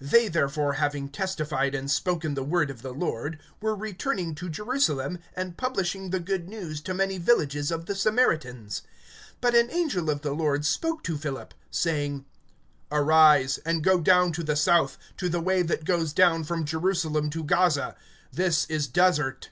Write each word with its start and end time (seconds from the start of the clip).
(25)They, 0.00 0.30
therefore, 0.32 0.74
having 0.74 1.08
testified 1.08 1.74
and 1.74 1.90
spoken 1.90 2.34
the 2.34 2.44
word 2.44 2.70
of 2.70 2.82
the 2.82 2.94
Lord, 2.94 3.40
were 3.60 3.74
returning 3.74 4.32
to 4.36 4.48
Jerusalem, 4.48 5.18
and 5.34 5.56
publishing 5.56 6.10
the 6.10 6.20
good 6.20 6.48
news 6.48 6.80
to 6.82 6.94
many 6.94 7.18
villages 7.18 7.72
of 7.72 7.86
the 7.86 7.96
Samaritans. 7.96 8.82
(26)But 9.42 9.58
an 9.58 9.70
angel 9.72 10.10
of 10.10 10.22
the 10.22 10.30
Lord 10.32 10.64
spoke 10.64 11.02
to 11.02 11.18
Philip, 11.18 11.54
saying: 11.72 12.24
Arise, 12.92 13.58
and 13.66 13.82
go 13.82 13.98
down 13.98 14.30
to 14.34 14.44
the 14.44 14.54
south, 14.54 14.96
to 15.16 15.28
the 15.28 15.40
way 15.40 15.60
that 15.62 15.84
goes 15.84 16.12
down 16.12 16.44
from 16.44 16.64
Jerusalem 16.64 17.28
to 17.30 17.42
Gaza. 17.42 17.96
This 18.32 18.66
is 18.66 18.86
desert. 18.86 19.50